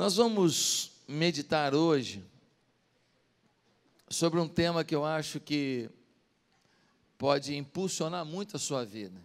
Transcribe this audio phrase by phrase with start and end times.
[0.00, 2.24] Nós vamos meditar hoje
[4.08, 5.90] sobre um tema que eu acho que
[7.18, 9.20] pode impulsionar muito a sua vida.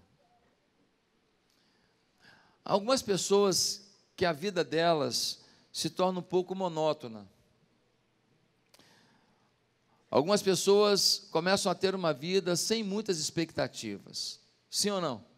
[2.66, 3.86] Algumas pessoas
[4.18, 5.40] que a vida delas
[5.72, 7.26] se torna um pouco monótona.
[10.12, 14.42] Algumas pessoas começam a ter uma vida sem muitas expectativas.
[14.70, 15.35] Sim ou não?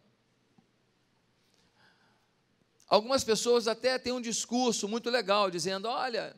[2.88, 6.34] Algumas pessoas até têm um discurso muito legal, dizendo: olha,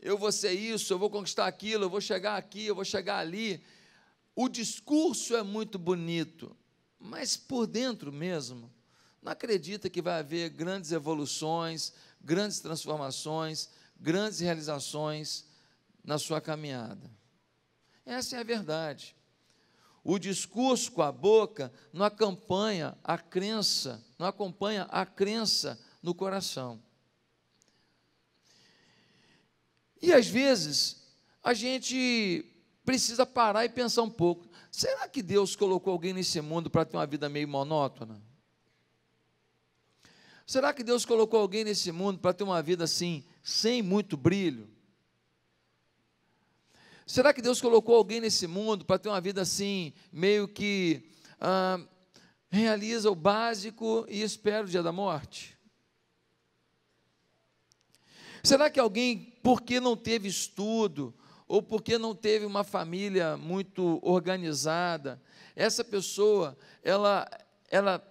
[0.00, 3.18] eu vou ser isso, eu vou conquistar aquilo, eu vou chegar aqui, eu vou chegar
[3.18, 3.64] ali.
[4.36, 6.54] O discurso é muito bonito,
[6.98, 8.70] mas por dentro mesmo,
[9.22, 15.46] não acredita que vai haver grandes evoluções, grandes transformações, grandes realizações
[16.04, 17.10] na sua caminhada.
[18.04, 19.16] Essa é a verdade.
[20.04, 26.78] O discurso com a boca não acompanha a crença, não acompanha a crença no coração.
[30.02, 31.02] E às vezes
[31.42, 32.44] a gente
[32.84, 34.46] precisa parar e pensar um pouco.
[34.70, 38.20] Será que Deus colocou alguém nesse mundo para ter uma vida meio monótona?
[40.46, 44.68] Será que Deus colocou alguém nesse mundo para ter uma vida assim, sem muito brilho?
[47.06, 51.78] Será que Deus colocou alguém nesse mundo para ter uma vida assim, meio que ah,
[52.48, 55.54] realiza o básico e espera o dia da morte?
[58.42, 61.14] Será que alguém, porque não teve estudo,
[61.46, 65.20] ou porque não teve uma família muito organizada,
[65.54, 67.28] essa pessoa, ela,
[67.70, 68.02] ela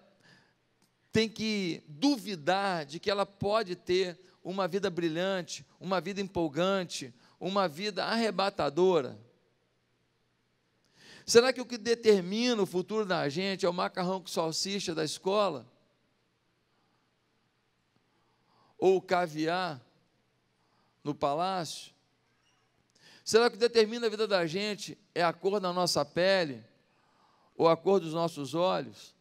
[1.11, 7.67] tem que duvidar de que ela pode ter uma vida brilhante, uma vida empolgante, uma
[7.67, 9.19] vida arrebatadora?
[11.25, 15.03] Será que o que determina o futuro da gente é o macarrão com salsicha da
[15.03, 15.69] escola?
[18.77, 19.81] Ou o caviar
[21.03, 21.93] no palácio?
[23.25, 26.63] Será que o que determina a vida da gente é a cor da nossa pele?
[27.57, 29.13] Ou a cor dos nossos olhos?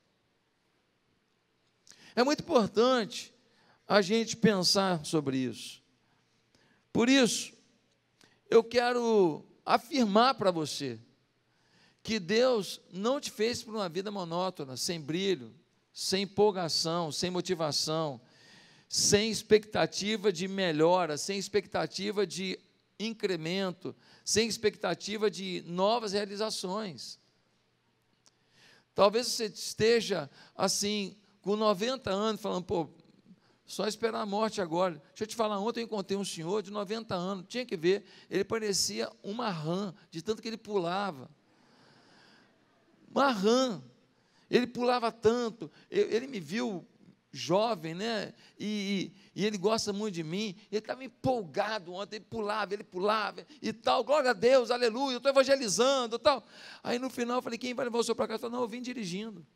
[2.15, 3.35] É muito importante
[3.87, 5.83] a gente pensar sobre isso.
[6.93, 7.52] Por isso,
[8.53, 10.99] eu quero afirmar para você
[12.03, 15.55] que Deus não te fez para uma vida monótona, sem brilho,
[15.91, 18.21] sem empolgação, sem motivação,
[18.87, 22.59] sem expectativa de melhora, sem expectativa de
[22.99, 27.19] incremento, sem expectativa de novas realizações.
[28.95, 32.91] Talvez você esteja assim, com 90 anos, falando, pô,
[33.73, 35.03] só esperar a morte agora.
[35.09, 38.05] Deixa eu te falar, ontem eu encontrei um senhor de 90 anos, tinha que ver,
[38.29, 41.31] ele parecia uma rã, de tanto que ele pulava.
[43.11, 43.83] Uma rã.
[44.51, 46.87] Ele pulava tanto, ele me viu
[47.31, 48.35] jovem, né?
[48.59, 50.55] E, e, e, ele gosta muito de mim.
[50.71, 54.05] Ele estava empolgado ontem, ele pulava, ele pulava e tal.
[54.05, 56.45] Glória a Deus, aleluia, eu estou evangelizando tal.
[56.83, 58.37] Aí no final eu falei: quem vai levar o senhor para casa?
[58.37, 59.47] Ele falou: não, eu vim dirigindo.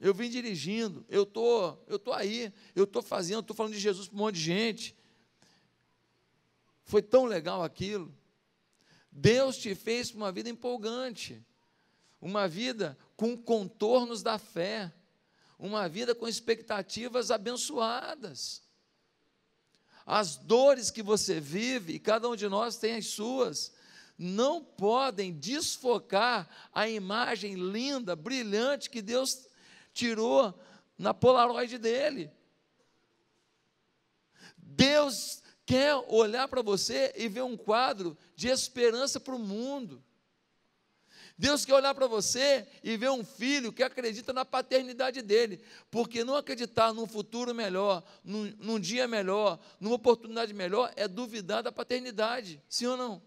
[0.00, 4.06] Eu vim dirigindo, eu tô, eu tô aí, eu tô fazendo, estou falando de Jesus
[4.06, 4.96] para um monte de gente.
[6.84, 8.14] Foi tão legal aquilo.
[9.10, 11.44] Deus te fez uma vida empolgante,
[12.20, 14.92] uma vida com contornos da fé,
[15.58, 18.62] uma vida com expectativas abençoadas.
[20.06, 23.72] As dores que você vive, e cada um de nós tem as suas,
[24.16, 29.47] não podem desfocar a imagem linda, brilhante que Deus
[29.98, 30.54] tirou
[30.96, 32.30] na Polaroid dele.
[34.56, 40.02] Deus quer olhar para você e ver um quadro de esperança para o mundo.
[41.36, 45.60] Deus quer olhar para você e ver um filho que acredita na paternidade dele,
[45.90, 51.62] porque não acreditar num futuro melhor, num, num, dia melhor, numa oportunidade melhor, é duvidar
[51.62, 53.22] da paternidade, sim ou não?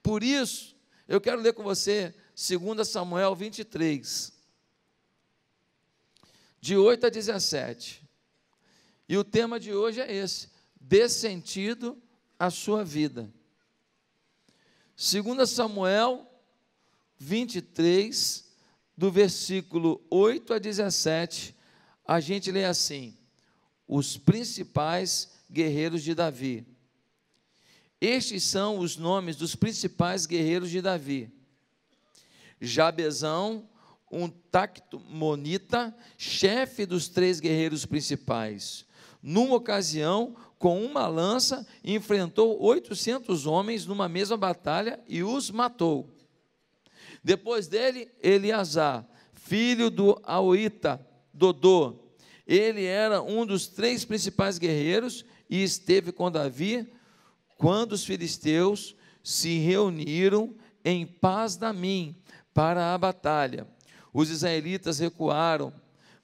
[0.00, 0.76] Por isso,
[1.08, 4.41] eu quero ler com você 2 Samuel 23
[6.62, 8.08] de 8 a 17.
[9.08, 10.48] E o tema de hoje é esse:
[10.80, 12.00] dê sentido
[12.38, 13.30] à sua vida.
[14.96, 16.24] 2 Samuel
[17.18, 18.48] 23,
[18.96, 21.54] do versículo 8 a 17,
[22.06, 23.18] a gente lê assim:
[23.88, 26.64] Os principais guerreiros de Davi.
[28.00, 31.28] Estes são os nomes dos principais guerreiros de Davi:
[32.60, 33.68] Jabezão,
[34.12, 38.84] um tactomonita, chefe dos três guerreiros principais.
[39.22, 46.10] Numa ocasião, com uma lança, enfrentou 800 homens numa mesma batalha e os matou.
[47.24, 52.00] Depois dele, Eleazar, filho do Auita, Dodô.
[52.46, 56.86] Ele era um dos três principais guerreiros e esteve com Davi
[57.56, 60.54] quando os filisteus se reuniram
[60.84, 62.16] em paz da mim
[62.52, 63.66] para a batalha.
[64.12, 65.72] Os israelitas recuaram,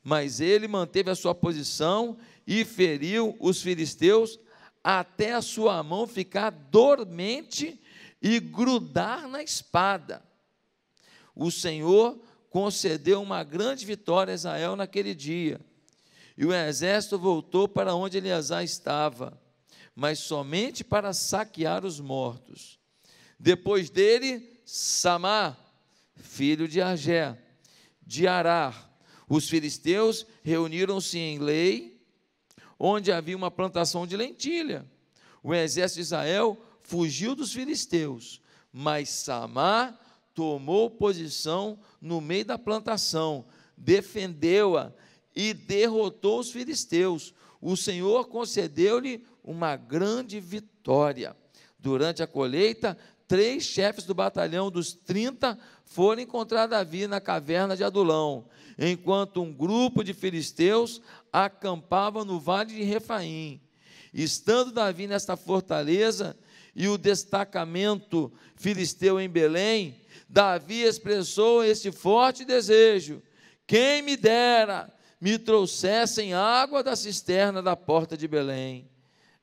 [0.03, 4.39] mas ele manteve a sua posição e feriu os filisteus
[4.83, 7.81] até a sua mão ficar dormente
[8.23, 10.23] e grudar na espada.
[11.35, 12.21] O Senhor
[12.51, 15.61] concedeu uma grande vitória a Israel naquele dia.
[16.37, 19.41] E o exército voltou para onde Eleazar estava,
[19.95, 22.79] mas somente para saquear os mortos.
[23.39, 25.59] Depois dele, Samar,
[26.17, 27.37] filho de Agé,
[28.09, 28.91] de Arar.
[29.29, 32.01] Os filisteus reuniram-se em Lei
[32.79, 34.87] onde havia uma plantação de lentilha.
[35.43, 38.41] O exército de Israel fugiu dos filisteus,
[38.73, 39.99] mas Samar
[40.33, 43.45] tomou posição no meio da plantação,
[43.77, 44.93] defendeu-a
[45.37, 47.35] e derrotou os filisteus.
[47.61, 51.37] O Senhor concedeu-lhe uma grande vitória.
[51.79, 52.97] Durante a colheita,
[53.27, 55.59] três chefes do batalhão dos 30
[55.89, 58.47] foram encontrar Davi na caverna de Adulão,
[58.79, 61.01] enquanto um grupo de filisteus
[61.33, 63.61] acampava no vale de Refaim.
[64.13, 66.37] Estando Davi nesta fortaleza
[66.75, 73.23] e o destacamento filisteu em Belém, Davi expressou esse forte desejo:
[73.67, 78.89] quem me dera me trouxessem água da cisterna da porta de Belém.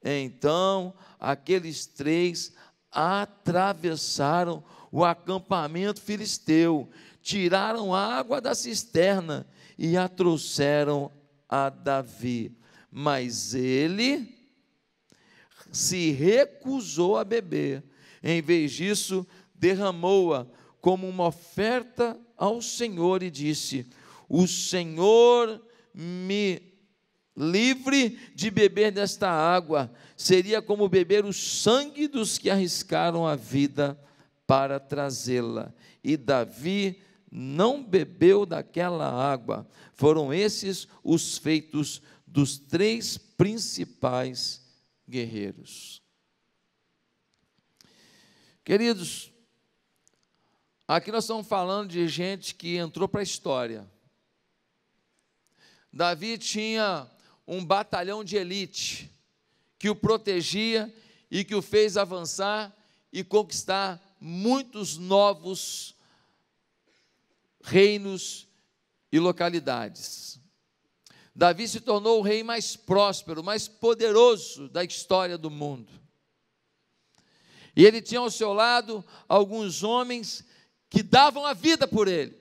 [0.04, 2.54] Então aqueles três
[2.92, 4.64] atravessaram
[4.96, 6.90] o acampamento filisteu,
[7.22, 9.46] tiraram água da cisterna
[9.78, 11.12] e a trouxeram
[11.50, 12.58] a Davi.
[12.90, 14.34] Mas ele
[15.70, 17.84] se recusou a beber.
[18.24, 20.48] Em vez disso, derramou-a
[20.80, 23.86] como uma oferta ao Senhor e disse:
[24.30, 25.62] O Senhor
[25.94, 26.74] me
[27.36, 34.00] livre de beber desta água, seria como beber o sangue dos que arriscaram a vida
[34.48, 35.74] para trazê-la.
[36.04, 37.02] E Davi
[37.32, 39.68] não bebeu daquela água.
[39.94, 44.62] Foram esses os feitos dos três principais
[45.08, 46.02] guerreiros.
[48.64, 49.32] Queridos,
[50.88, 53.90] aqui nós estamos falando de gente que entrou para a história.
[55.94, 57.10] Davi tinha
[57.48, 59.12] um batalhão de elite
[59.78, 60.94] que o protegia
[61.30, 62.76] e que o fez avançar
[63.14, 65.96] e conquistar muitos novos
[67.62, 68.48] reinos
[69.12, 70.40] e localidades.
[71.36, 75.92] Davi se tornou o rei mais próspero, mais poderoso da história do mundo.
[77.76, 80.44] E ele tinha ao seu lado alguns homens
[80.90, 82.36] que davam a vida por ele.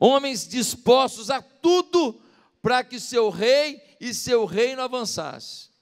[0.00, 2.20] Homens dispostos a tudo
[2.60, 5.73] para que seu rei e seu reino avançasse.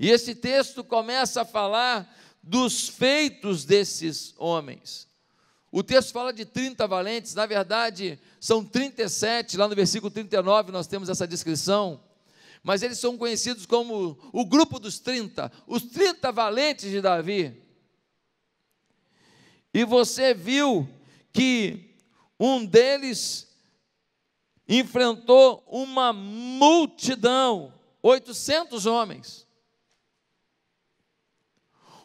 [0.00, 2.10] E esse texto começa a falar
[2.42, 5.06] dos feitos desses homens.
[5.70, 10.86] O texto fala de 30 valentes, na verdade, são 37, lá no versículo 39 nós
[10.86, 12.02] temos essa descrição,
[12.62, 17.62] mas eles são conhecidos como o grupo dos 30, os 30 valentes de Davi.
[19.74, 20.88] E você viu
[21.30, 21.94] que
[22.38, 23.54] um deles
[24.66, 29.49] enfrentou uma multidão, 800 homens.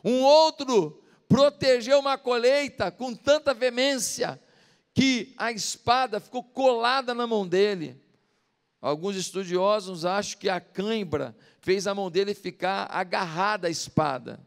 [0.06, 4.40] Um outro protegeu uma colheita com tanta veemência
[4.94, 8.00] que a espada ficou colada na mão dele.
[8.80, 14.40] Alguns estudiosos acham que a cãibra fez a mão dele ficar agarrada à espada.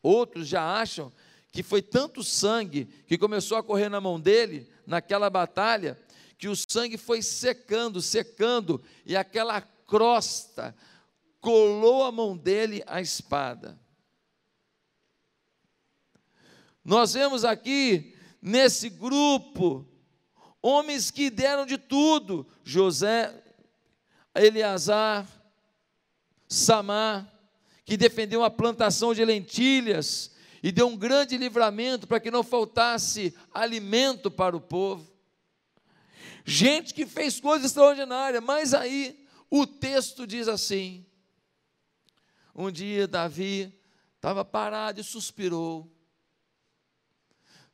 [0.00, 1.12] Outros já acham
[1.50, 5.98] que foi tanto sangue que começou a correr na mão dele, naquela batalha,
[6.38, 10.74] que o sangue foi secando, secando, e aquela crosta
[11.40, 13.76] colou a mão dele à espada.
[16.84, 19.88] Nós vemos aqui nesse grupo
[20.60, 23.34] homens que deram de tudo: José,
[24.34, 25.26] Eleazar,
[26.46, 27.26] Samar,
[27.84, 33.34] que defendeu a plantação de lentilhas e deu um grande livramento para que não faltasse
[33.52, 35.10] alimento para o povo.
[36.44, 41.06] Gente que fez coisas extraordinárias, mas aí o texto diz assim:
[42.54, 43.74] um dia Davi
[44.16, 45.93] estava parado e suspirou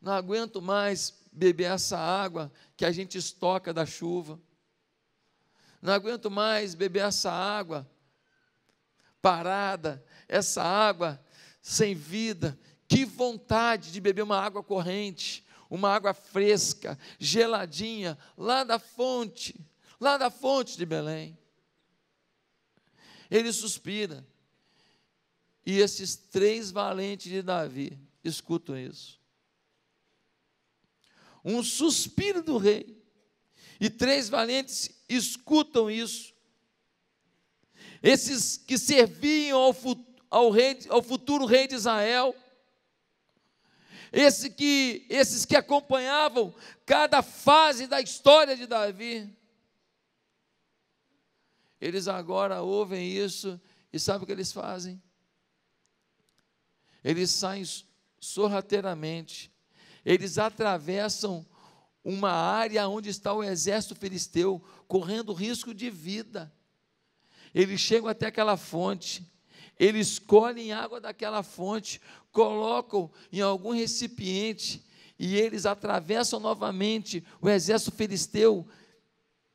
[0.00, 4.40] não aguento mais beber essa água que a gente estoca da chuva.
[5.83, 7.88] Não aguento mais beber essa água
[9.21, 11.23] parada, essa água
[11.61, 12.59] sem vida.
[12.88, 19.54] Que vontade de beber uma água corrente, uma água fresca, geladinha, lá da fonte,
[20.00, 21.38] lá da fonte de Belém.
[23.30, 24.26] Ele suspira.
[25.64, 29.19] E esses três valentes de Davi escutam isso.
[31.44, 33.00] Um suspiro do rei.
[33.80, 36.35] E três valentes escutam isso.
[38.02, 39.76] Esses que serviam ao,
[40.30, 42.35] ao, rei, ao futuro rei de Israel,
[44.12, 46.54] esse que, esses que acompanhavam
[46.85, 49.37] cada fase da história de Davi,
[51.80, 53.61] eles agora ouvem isso
[53.92, 55.00] e sabem o que eles fazem?
[57.02, 57.64] Eles saem
[58.18, 59.50] sorrateiramente,
[60.04, 61.47] eles atravessam
[62.04, 66.52] uma área onde está o exército filisteu, correndo risco de vida.
[67.54, 69.26] Eles chegam até aquela fonte,
[69.78, 74.85] eles colhem água daquela fonte, colocam em algum recipiente
[75.19, 78.66] e eles atravessam novamente o exército filisteu,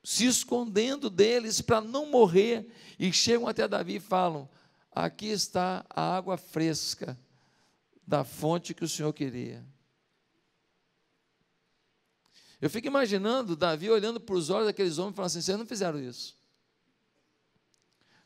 [0.04, 4.48] se escondendo deles para não morrer, e chegam até Davi e falam:
[4.92, 7.20] Aqui está a água fresca
[8.06, 9.66] da fonte que o Senhor queria.
[12.66, 15.68] Eu fico imaginando Davi olhando para os olhos daqueles homens e falando assim: vocês não
[15.68, 16.36] fizeram isso.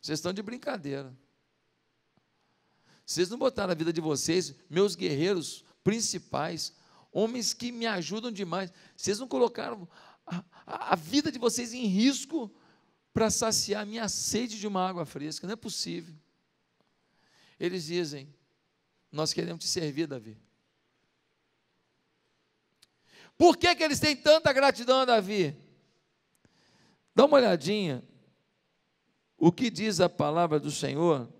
[0.02, 1.14] Vocês estão de brincadeira.
[3.06, 6.74] Vocês não botaram a vida de vocês, meus guerreiros principais,
[7.12, 9.86] homens que me ajudam demais, vocês não colocaram
[10.26, 12.50] a, a, a vida de vocês em risco
[13.14, 15.46] para saciar a minha sede de uma água fresca.
[15.48, 16.16] Não é possível.
[17.60, 18.34] Eles dizem:
[19.12, 20.38] Nós queremos te servir, Davi.
[23.40, 25.56] Por que, que eles têm tanta gratidão a Davi?
[27.16, 28.04] Dá uma olhadinha
[29.38, 31.34] o que diz a palavra do Senhor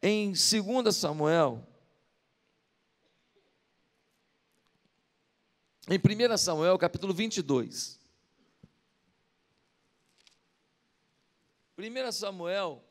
[0.00, 1.66] em 2 Samuel,
[5.88, 7.98] em 1 Samuel, capítulo 22.
[11.76, 12.84] 1 Samuel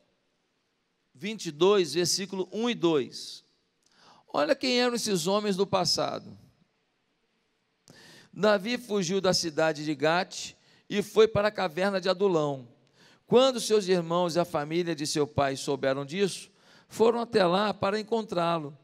[1.14, 3.44] 22, versículo 1 e 2.
[4.34, 6.47] Olha quem eram esses homens do passado.
[8.38, 10.54] Davi fugiu da cidade de Gate
[10.88, 12.68] e foi para a caverna de Adulão.
[13.26, 16.48] Quando seus irmãos e a família de seu pai souberam disso,
[16.88, 18.78] foram até lá para encontrá-lo.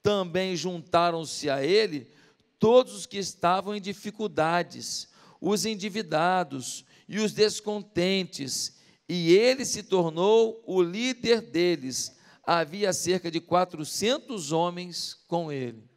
[0.00, 2.08] Também juntaram-se a ele
[2.56, 5.08] todos os que estavam em dificuldades,
[5.40, 12.16] os endividados e os descontentes, e ele se tornou o líder deles.
[12.44, 15.89] Havia cerca de 400 homens com ele.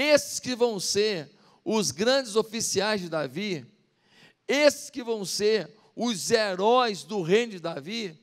[0.00, 1.30] Esses que vão ser
[1.62, 3.66] os grandes oficiais de Davi,
[4.48, 8.18] esses que vão ser os heróis do reino de Davi,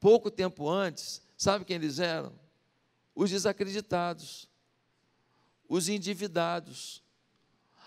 [0.00, 2.32] pouco tempo antes, sabe quem eles eram?
[3.14, 4.48] Os desacreditados,
[5.68, 7.04] os endividados,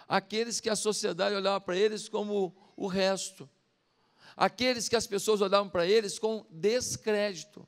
[0.08, 3.50] aqueles que a sociedade olhava para eles como o resto,
[4.38, 7.68] aqueles que as pessoas olhavam para eles com descrédito.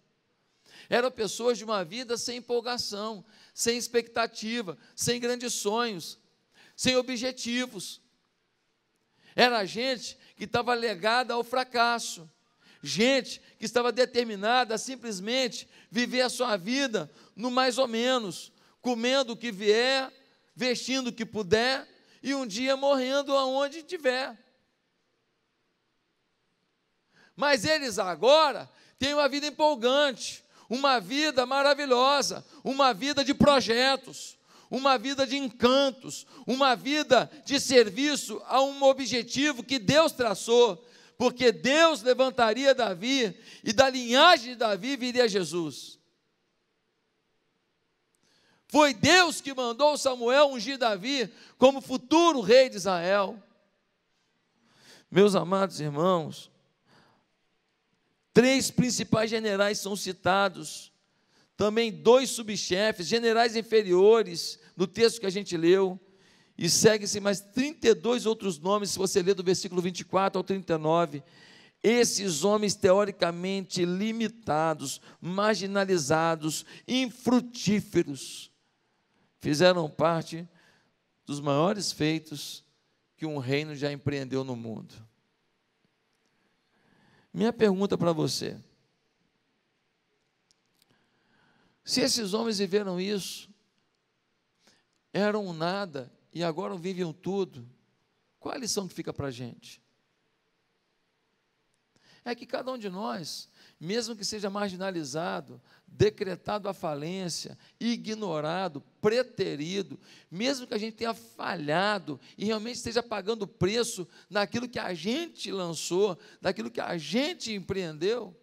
[0.92, 6.20] Eram pessoas de uma vida sem empolgação, sem expectativa, sem grandes sonhos,
[6.76, 8.02] sem objetivos.
[9.34, 12.30] Era gente que estava legada ao fracasso,
[12.84, 19.32] gente que estava determinada a simplesmente viver a sua vida no mais ou menos, comendo
[19.32, 20.12] o que vier,
[20.54, 21.88] vestindo o que puder
[22.22, 24.38] e um dia morrendo aonde tiver.
[27.34, 28.70] Mas eles agora
[29.00, 34.38] têm uma vida empolgante, uma vida maravilhosa, uma vida de projetos,
[34.70, 40.82] uma vida de encantos, uma vida de serviço a um objetivo que Deus traçou,
[41.18, 46.00] porque Deus levantaria Davi e da linhagem de Davi viria Jesus.
[48.70, 53.38] Foi Deus que mandou Samuel ungir Davi como futuro rei de Israel.
[55.12, 56.51] Meus amados irmãos,
[58.34, 60.92] três principais generais são citados,
[61.56, 66.00] também dois subchefes, generais inferiores, no texto que a gente leu,
[66.58, 71.24] e segue-se mais 32 outros nomes, se você ler do versículo 24 ao 39.
[71.84, 78.52] Esses homens teoricamente limitados, marginalizados, infrutíferos,
[79.40, 80.48] fizeram parte
[81.26, 82.64] dos maiores feitos
[83.18, 84.94] que um reino já empreendeu no mundo.
[87.34, 88.60] Minha pergunta para você:
[91.84, 93.50] se esses homens viveram isso,
[95.14, 97.68] eram nada e agora vivem tudo,
[98.40, 99.82] qual a lição que fica para a gente?
[102.24, 103.50] É que cada um de nós,
[103.82, 112.20] mesmo que seja marginalizado, decretado a falência, ignorado, preterido, mesmo que a gente tenha falhado
[112.38, 118.40] e realmente esteja pagando preço naquilo que a gente lançou, daquilo que a gente empreendeu,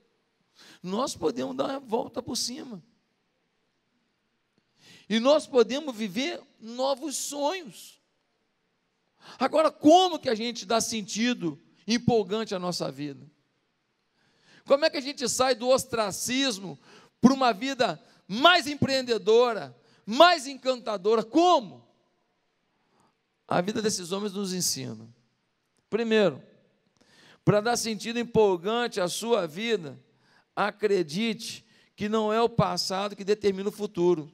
[0.82, 2.82] nós podemos dar uma volta por cima.
[5.08, 8.02] E nós podemos viver novos sonhos.
[9.38, 13.37] Agora, como que a gente dá sentido empolgante à nossa vida?
[14.68, 16.78] Como é que a gente sai do ostracismo
[17.22, 21.24] para uma vida mais empreendedora, mais encantadora?
[21.24, 21.88] Como?
[23.48, 25.08] A vida desses homens nos ensina.
[25.88, 26.42] Primeiro,
[27.42, 29.98] para dar sentido empolgante à sua vida,
[30.54, 31.64] acredite
[31.96, 34.30] que não é o passado que determina o futuro,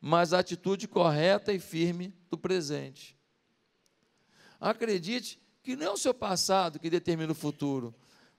[0.00, 3.18] mas a atitude correta e firme do presente.
[4.60, 7.92] Acredite que não é o seu passado que determina o futuro,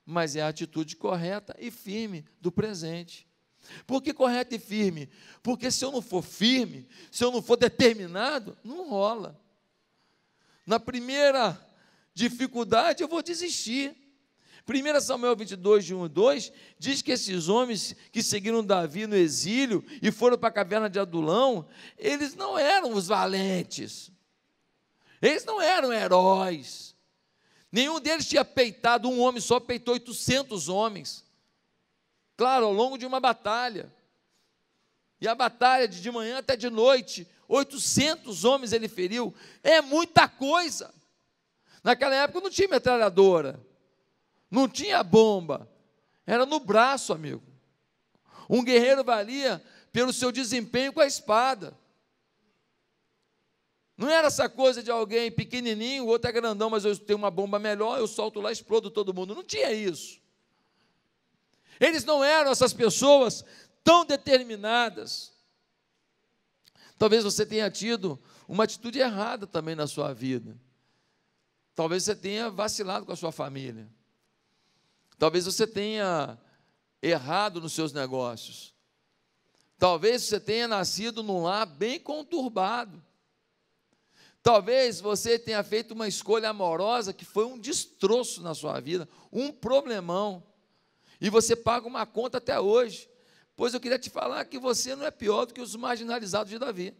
[0.09, 3.27] mas é a atitude correta e firme do presente.
[3.85, 5.07] Por que correta e firme?
[5.43, 9.39] Porque se eu não for firme, se eu não for determinado, não rola.
[10.65, 11.59] Na primeira
[12.11, 13.95] dificuldade, eu vou desistir.
[14.67, 19.15] 1 Samuel 22, de 1 e 2, diz que esses homens que seguiram Davi no
[19.15, 24.11] exílio e foram para a caverna de Adulão, eles não eram os valentes,
[25.21, 26.95] eles não eram heróis,
[27.71, 31.23] Nenhum deles tinha peitado um homem só, peitou 800 homens.
[32.35, 33.93] Claro, ao longo de uma batalha.
[35.21, 39.33] E a batalha de, de manhã até de noite, 800 homens ele feriu.
[39.61, 40.93] É muita coisa.
[41.83, 43.59] Naquela época não tinha metralhadora,
[44.51, 45.69] não tinha bomba,
[46.25, 47.41] era no braço, amigo.
[48.49, 51.77] Um guerreiro valia pelo seu desempenho com a espada.
[53.99, 57.29] Não era essa coisa de alguém pequenininho, o outro é grandão, mas eu tenho uma
[57.29, 59.35] bomba melhor, eu solto lá, explodo todo mundo.
[59.35, 60.21] Não tinha isso.
[61.81, 63.43] Eles não eram essas pessoas
[63.83, 65.33] tão determinadas.
[66.97, 70.57] Talvez você tenha tido uma atitude errada também na sua vida.
[71.75, 73.85] Talvez você tenha vacilado com a sua família.
[75.17, 76.39] Talvez você tenha
[77.01, 78.73] errado nos seus negócios.
[79.77, 83.08] Talvez você tenha nascido num lar bem conturbado.
[84.41, 89.51] Talvez você tenha feito uma escolha amorosa que foi um destroço na sua vida, um
[89.51, 90.43] problemão,
[91.19, 93.09] e você paga uma conta até hoje.
[93.55, 96.57] Pois eu queria te falar que você não é pior do que os marginalizados de
[96.57, 96.95] Davi.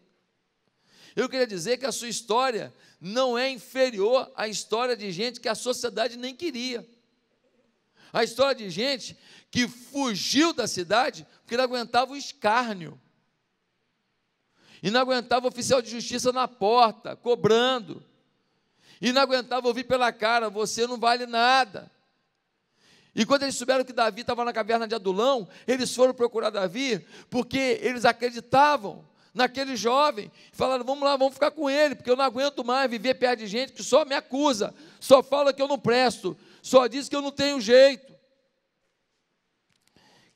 [1.16, 5.48] Eu queria dizer que a sua história não é inferior à história de gente que
[5.48, 6.88] a sociedade nem queria.
[8.12, 9.18] A história de gente
[9.50, 13.00] que fugiu da cidade porque não aguentava o escárnio
[14.82, 18.04] e não aguentava o oficial de justiça na porta, cobrando,
[19.02, 21.92] e não aguentava ouvir pela cara: você não vale nada.
[23.16, 27.06] E quando eles souberam que Davi estava na caverna de Adulão, eles foram procurar Davi,
[27.30, 32.26] porque eles acreditavam naquele jovem, falaram: vamos lá, vamos ficar com ele, porque eu não
[32.26, 35.80] aguento mais viver perto de gente que só me acusa, só fala que eu não
[35.80, 38.14] presto, só diz que eu não tenho jeito.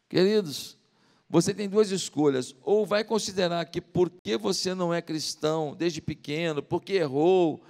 [0.10, 0.78] Queridos,
[1.34, 2.56] você tem duas escolhas.
[2.62, 7.66] Ou vai considerar que porque você não é cristão desde pequeno, porque errou,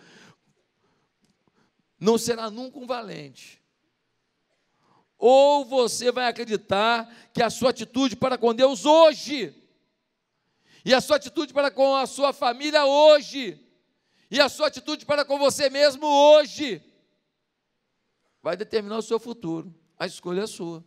[1.97, 3.63] não será nunca um valente.
[5.17, 9.55] Ou você vai acreditar que a sua atitude para com Deus hoje,
[10.83, 13.57] e a sua atitude para com a sua família hoje,
[14.29, 16.83] e a sua atitude para com você mesmo hoje,
[18.41, 19.73] vai determinar o seu futuro.
[19.97, 20.83] A escolha é sua.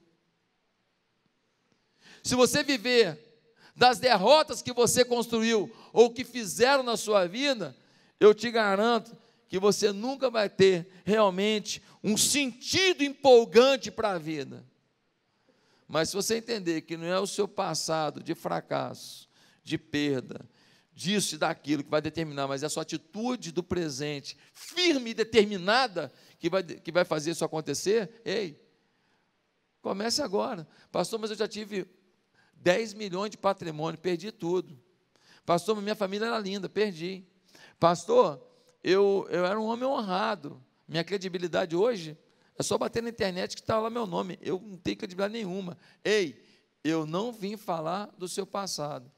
[2.27, 3.17] Se você viver
[3.77, 7.77] das derrotas que você construiu ou que fizeram na sua vida,
[8.19, 9.17] eu te garanto
[9.49, 14.67] que você nunca vai ter realmente um sentido empolgante para a vida.
[15.87, 19.29] Mas se você entender que não é o seu passado de fracasso,
[19.62, 20.45] de perda,
[20.93, 25.15] disso e daquilo que vai determinar, mas é a sua atitude do presente, firme e
[25.15, 28.61] determinada, que vai, que vai fazer isso acontecer, ei,
[29.81, 30.67] comece agora.
[30.91, 31.87] Pastor, mas eu já tive
[32.66, 34.76] 10 milhões de patrimônio, perdi tudo.
[35.44, 37.24] Pastor, minha família era linda, perdi.
[37.79, 38.44] Pastor,
[38.83, 40.61] eu, eu era um homem honrado.
[40.88, 42.18] Minha credibilidade hoje
[42.59, 44.37] é só bater na internet que está lá meu nome.
[44.42, 45.79] Eu não tenho credibilidade nenhuma.
[46.05, 46.44] Ei,
[46.83, 49.09] eu não vim falar do seu passado.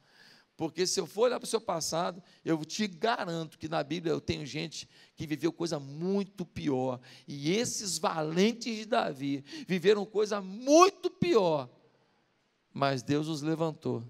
[0.54, 4.12] Porque se eu for olhar para o seu passado, eu te garanto que na Bíblia
[4.12, 7.00] eu tenho gente que viveu coisa muito pior.
[7.26, 11.70] E esses valentes de Davi viveram coisa muito pior
[12.78, 14.04] mas Deus os levantou.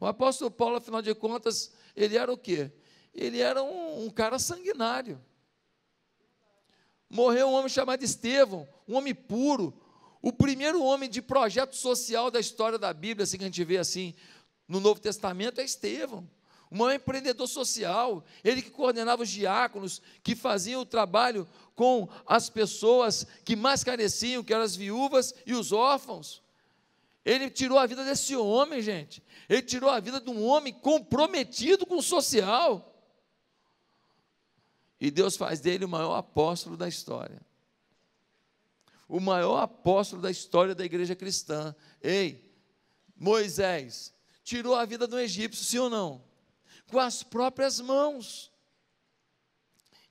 [0.00, 2.72] O apóstolo Paulo, afinal de contas, ele era o quê?
[3.14, 5.22] Ele era um, um cara sanguinário.
[7.10, 9.78] Morreu um homem chamado Estevão, um homem puro,
[10.22, 13.76] o primeiro homem de projeto social da história da Bíblia, assim que a gente vê
[13.76, 14.14] assim
[14.66, 16.26] no Novo Testamento, é Estevão.
[16.70, 22.48] O maior empreendedor social, ele que coordenava os diáconos, que faziam o trabalho com as
[22.48, 26.45] pessoas que mais careciam, que eram as viúvas e os órfãos.
[27.26, 29.20] Ele tirou a vida desse homem, gente.
[29.48, 32.94] Ele tirou a vida de um homem comprometido com o social.
[35.00, 37.44] E Deus faz dele o maior apóstolo da história.
[39.08, 41.74] O maior apóstolo da história da igreja cristã.
[42.00, 42.48] Ei,
[43.16, 46.24] Moisés tirou a vida do egípcio, sim ou não?
[46.86, 48.52] Com as próprias mãos.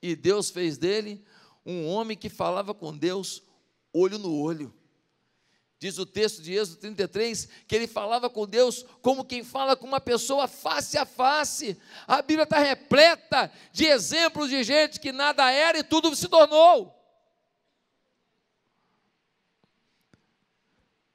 [0.02, 1.26] E Deus fez dele
[1.66, 3.42] um homem que falava com Deus
[3.94, 4.74] olho no olho.
[5.86, 9.86] Diz o texto de Êxodo 33 que ele falava com Deus como quem fala com
[9.86, 11.80] uma pessoa face a face.
[12.08, 16.92] A Bíblia está repleta de exemplos de gente que nada era e tudo se tornou.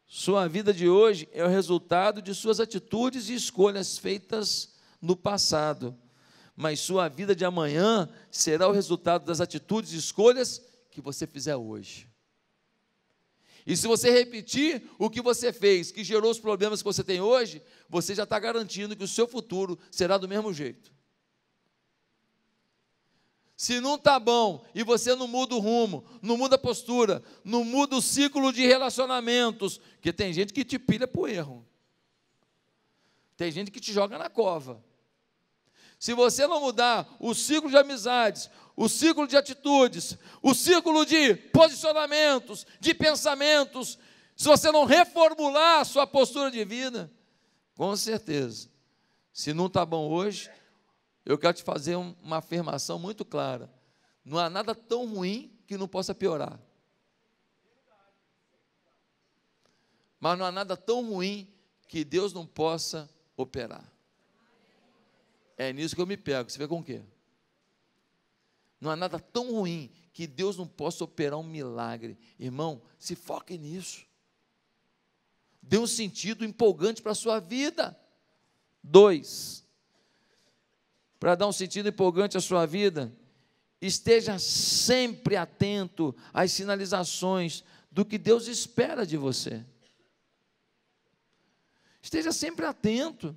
[0.06, 5.98] Sua vida de hoje é o resultado de suas atitudes e escolhas feitas no passado,
[6.54, 11.56] mas sua vida de amanhã será o resultado das atitudes e escolhas que você fizer
[11.56, 12.09] hoje.
[13.70, 17.20] E se você repetir o que você fez, que gerou os problemas que você tem
[17.20, 20.92] hoje, você já está garantindo que o seu futuro será do mesmo jeito.
[23.56, 27.62] Se não está bom e você não muda o rumo, não muda a postura, não
[27.62, 31.64] muda o ciclo de relacionamentos, porque tem gente que te pilha para o erro,
[33.36, 34.84] tem gente que te joga na cova.
[35.96, 38.50] Se você não mudar o ciclo de amizades,
[38.80, 43.98] o ciclo de atitudes, o ciclo de posicionamentos, de pensamentos,
[44.34, 47.12] se você não reformular a sua postura de vida,
[47.76, 48.70] com certeza,
[49.34, 50.50] se não está bom hoje,
[51.26, 53.70] eu quero te fazer uma afirmação muito clara:
[54.24, 56.58] não há nada tão ruim que não possa piorar.
[60.18, 61.52] Mas não há nada tão ruim
[61.86, 63.92] que Deus não possa operar.
[65.58, 66.48] É nisso que eu me pego.
[66.48, 67.02] Você vê com o quê?
[68.80, 72.18] Não há nada tão ruim que Deus não possa operar um milagre.
[72.38, 74.06] Irmão, se foque nisso.
[75.62, 77.98] Dê um sentido empolgante para a sua vida.
[78.82, 79.64] Dois,
[81.18, 83.12] para dar um sentido empolgante à sua vida,
[83.80, 89.64] esteja sempre atento às sinalizações do que Deus espera de você.
[92.00, 93.36] Esteja sempre atento.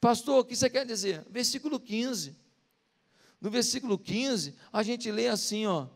[0.00, 1.26] Pastor, o que você quer dizer?
[1.28, 2.45] Versículo 15.
[3.40, 5.88] No versículo 15, a gente lê assim, ó.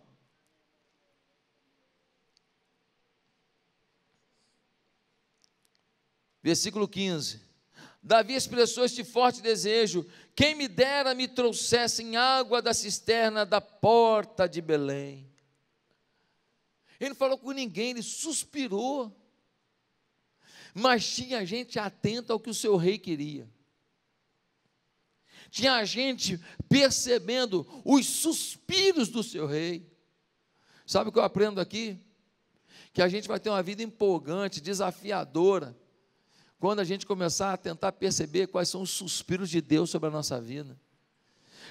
[6.42, 7.40] Versículo 15.
[8.02, 14.48] Davi expressou este forte desejo: quem me dera me trouxessem água da cisterna da porta
[14.48, 15.30] de Belém.
[16.98, 19.16] Ele não falou com ninguém, ele suspirou.
[20.74, 23.48] Mas tinha gente atenta ao que o seu rei queria.
[25.50, 29.90] Tinha gente percebendo os suspiros do seu rei.
[30.86, 31.98] Sabe o que eu aprendo aqui?
[32.92, 35.76] Que a gente vai ter uma vida empolgante, desafiadora,
[36.58, 40.12] quando a gente começar a tentar perceber quais são os suspiros de Deus sobre a
[40.12, 40.78] nossa vida.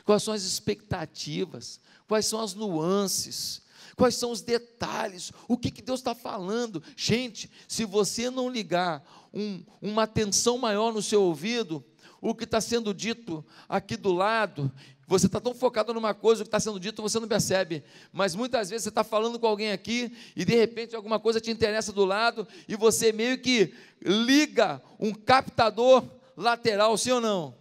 [0.03, 3.61] Quais são as expectativas, quais são as nuances,
[3.95, 6.81] quais são os detalhes, o que, que Deus está falando.
[6.95, 11.83] Gente, se você não ligar um, uma atenção maior no seu ouvido,
[12.21, 14.71] o que está sendo dito aqui do lado,
[15.07, 17.83] você está tão focado numa coisa, o que está sendo dito, você não percebe.
[18.11, 21.49] Mas muitas vezes você está falando com alguém aqui e de repente alguma coisa te
[21.49, 26.05] interessa do lado e você meio que liga um captador
[26.37, 27.55] lateral, sim ou não?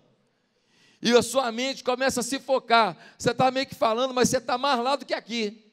[1.01, 2.97] E a sua mente começa a se focar.
[3.17, 5.68] Você está meio que falando, mas você está mais lá do que aqui.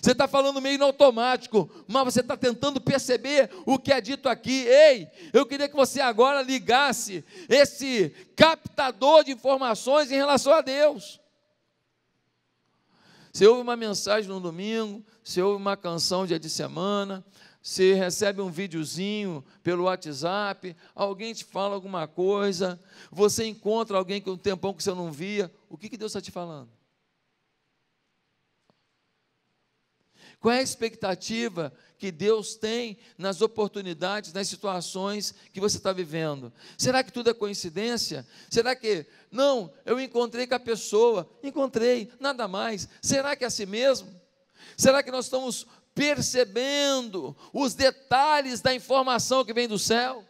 [0.00, 4.28] Você está falando meio no automático, mas você está tentando perceber o que é dito
[4.28, 4.64] aqui.
[4.66, 11.20] Ei, eu queria que você agora ligasse esse captador de informações em relação a Deus.
[13.32, 17.22] Você ouve uma mensagem no domingo, você ouve uma canção dia de semana,
[17.60, 22.80] você recebe um videozinho pelo WhatsApp, alguém te fala alguma coisa,
[23.10, 26.20] você encontra alguém que um tempão que você não via, o que, que Deus está
[26.20, 26.75] te falando?
[30.46, 36.52] Qual é a expectativa que Deus tem nas oportunidades, nas situações que você está vivendo?
[36.78, 38.24] Será que tudo é coincidência?
[38.48, 42.88] Será que, não, eu encontrei com a pessoa, encontrei, nada mais.
[43.02, 44.08] Será que é assim mesmo?
[44.76, 50.24] Será que nós estamos percebendo os detalhes da informação que vem do céu?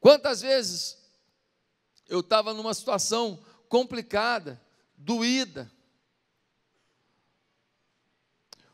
[0.00, 0.96] Quantas vezes
[2.08, 3.38] eu estava numa situação
[3.72, 4.60] complicada,
[4.98, 5.72] doída,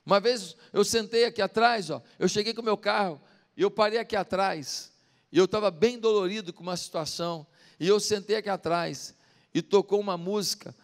[0.05, 3.21] Uma vez eu sentei aqui atrás, ó, eu cheguei com o meu carro
[3.55, 4.91] e eu parei aqui atrás.
[5.31, 7.47] E eu estava bem dolorido com uma situação.
[7.79, 9.15] E eu sentei aqui atrás
[9.53, 10.75] e tocou uma música.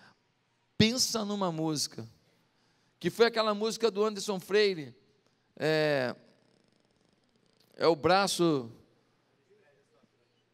[0.77, 2.07] Pensa numa música.
[3.01, 4.95] Que foi aquela música do Anderson Freire.
[5.57, 6.15] É,
[7.77, 8.71] é o braço.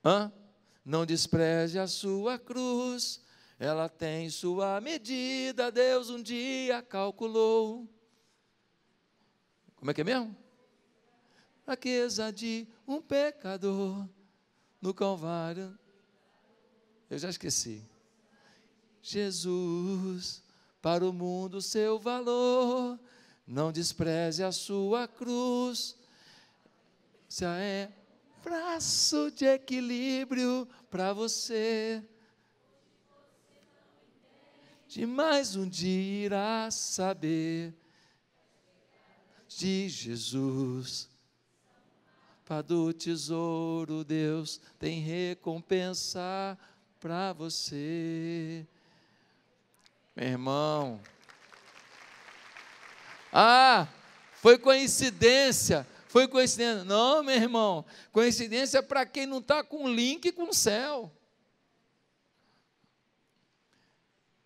[0.04, 0.32] Hã?
[0.84, 3.20] Não despreze a sua cruz,
[3.60, 7.86] ela tem sua medida, Deus um dia calculou.
[9.76, 10.34] Como é que é mesmo?
[11.62, 14.08] Fraqueza de um pecador
[14.80, 15.78] no Calvário.
[17.10, 17.86] Eu já esqueci.
[19.02, 20.42] Jesus,
[20.80, 22.98] para o mundo seu valor,
[23.46, 25.98] não despreze a sua cruz.
[27.28, 27.92] Se é
[28.42, 32.02] braço de equilíbrio para você.
[34.90, 37.72] De mais um dia irá saber
[39.46, 41.08] de Jesus.
[42.44, 46.58] Para do tesouro Deus tem recompensa
[46.98, 48.66] para você.
[50.16, 51.00] Meu irmão.
[53.32, 53.86] Ah,
[54.42, 56.82] foi coincidência foi coincidência.
[56.82, 57.84] Não, meu irmão.
[58.10, 61.12] Coincidência para quem não está com link com o céu.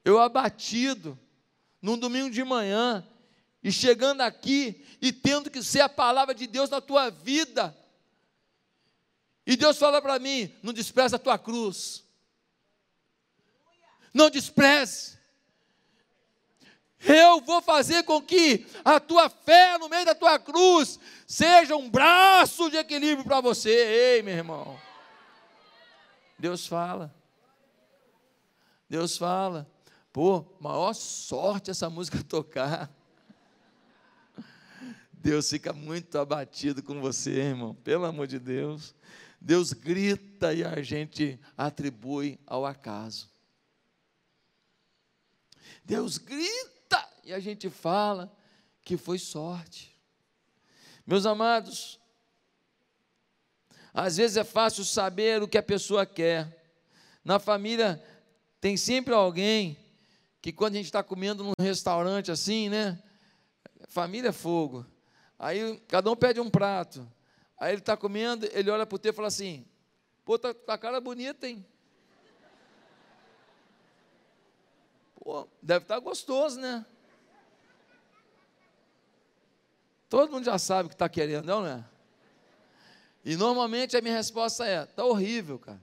[0.05, 1.19] Eu abatido,
[1.81, 3.07] num domingo de manhã,
[3.63, 7.75] e chegando aqui e tendo que ser a palavra de Deus na tua vida.
[9.47, 12.05] E Deus fala para mim: não despreza a tua cruz.
[14.13, 15.15] Não despreze.
[17.01, 21.91] Eu vou fazer com que a tua fé no meio da tua cruz seja um
[21.91, 23.71] braço de equilíbrio para você.
[24.17, 24.81] Ei, meu irmão.
[26.39, 27.15] Deus fala.
[28.89, 29.74] Deus fala.
[30.15, 32.89] Pô, maior sorte essa música tocar.
[35.13, 37.75] Deus fica muito abatido com você, irmão.
[37.75, 38.95] Pelo amor de Deus.
[39.41, 43.29] Deus grita e a gente atribui ao acaso.
[45.85, 48.33] Deus grita e a gente fala
[48.83, 50.01] que foi sorte.
[51.05, 51.99] Meus amados,
[53.93, 56.73] às vezes é fácil saber o que a pessoa quer.
[57.25, 58.01] Na família
[58.61, 59.83] tem sempre alguém
[60.45, 63.03] que quando a gente está comendo num restaurante assim, né?
[63.89, 64.85] Família é fogo.
[65.39, 67.11] Aí cada um pede um prato.
[67.57, 69.67] Aí ele está comendo, ele olha para o teu e fala assim:
[70.23, 71.65] Pô, tá a cara bonita, hein?
[75.19, 76.85] Pô, deve estar tá gostoso, né?
[80.11, 81.83] Todo mundo já sabe o que está querendo, não é?
[83.25, 85.81] E normalmente a minha resposta é: está horrível, cara.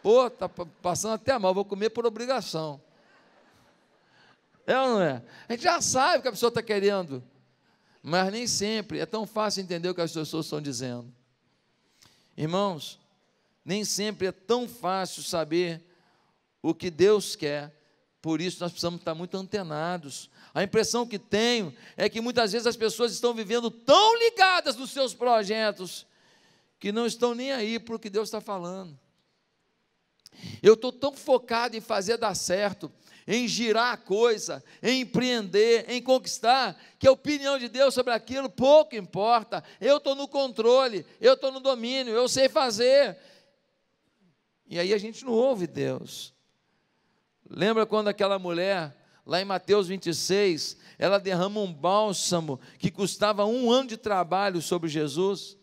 [0.00, 2.83] Pô, está passando até mal, vou comer por obrigação.
[4.66, 5.22] É ou não é?
[5.48, 7.22] A gente já sabe o que a pessoa está querendo,
[8.02, 11.12] mas nem sempre é tão fácil entender o que as pessoas estão dizendo.
[12.36, 12.98] Irmãos,
[13.64, 15.82] nem sempre é tão fácil saber
[16.62, 17.72] o que Deus quer,
[18.20, 22.68] por isso nós precisamos estar muito antenados a impressão que tenho é que muitas vezes
[22.68, 26.06] as pessoas estão vivendo tão ligadas nos seus projetos
[26.78, 28.96] que não estão nem aí para o que Deus está falando.
[30.62, 32.90] Eu estou tão focado em fazer dar certo,
[33.26, 38.50] em girar a coisa, em empreender, em conquistar, que a opinião de Deus sobre aquilo
[38.50, 39.64] pouco importa.
[39.80, 43.16] Eu estou no controle, eu estou no domínio, eu sei fazer.
[44.66, 46.34] E aí a gente não ouve Deus.
[47.48, 48.94] Lembra quando aquela mulher
[49.26, 54.88] lá em Mateus 26, ela derrama um bálsamo que custava um ano de trabalho sobre
[54.88, 55.56] Jesus.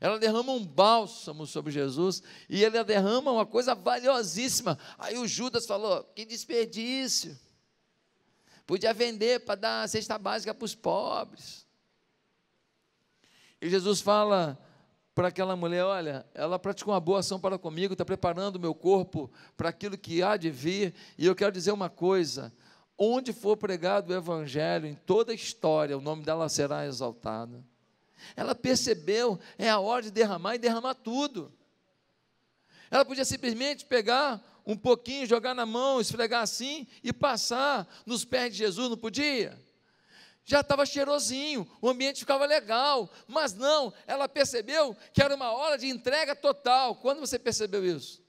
[0.00, 4.78] Ela derrama um bálsamo sobre Jesus e ela derrama uma coisa valiosíssima.
[4.96, 7.38] Aí o Judas falou: que desperdício.
[8.66, 11.66] Podia vender para dar a cesta básica para os pobres.
[13.60, 14.56] E Jesus fala:
[15.18, 18.74] para aquela mulher: olha, ela praticou uma boa ação para comigo, está preparando o meu
[18.74, 22.52] corpo para aquilo que há de vir, e eu quero dizer uma coisa:
[22.96, 27.64] onde for pregado o Evangelho, em toda a história, o nome dela será exaltado.
[28.36, 31.52] Ela percebeu, é a hora de derramar e derramar tudo.
[32.90, 38.52] Ela podia simplesmente pegar um pouquinho, jogar na mão, esfregar assim e passar nos pés
[38.52, 39.58] de Jesus, não podia?
[40.48, 45.76] já estava cheirosinho, o ambiente ficava legal, mas não, ela percebeu que era uma hora
[45.76, 46.96] de entrega total.
[46.96, 48.22] Quando você percebeu isso?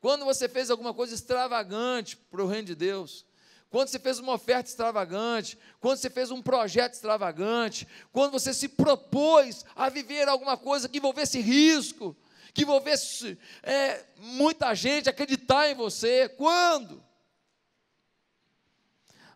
[0.00, 3.26] Quando você fez alguma coisa extravagante para o reino de Deus,
[3.70, 8.68] quando você fez uma oferta extravagante, quando você fez um projeto extravagante, quando você se
[8.68, 12.16] propôs a viver alguma coisa que envolvesse risco,
[12.54, 17.04] que envolvesse é, muita gente acreditar em você, quando?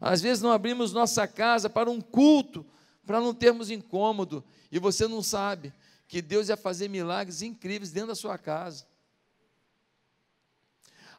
[0.00, 2.64] Às vezes não abrimos nossa casa para um culto,
[3.04, 5.74] para não termos incômodo, e você não sabe
[6.08, 8.86] que Deus ia fazer milagres incríveis dentro da sua casa.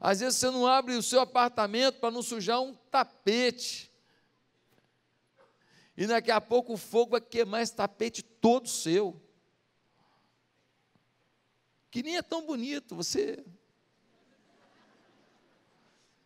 [0.04, 3.92] Às vezes você não abre o seu apartamento para não sujar um tapete.
[5.96, 9.22] E daqui a pouco o fogo vai queimar esse tapete todo seu.
[11.92, 13.46] Que nem é tão bonito, você.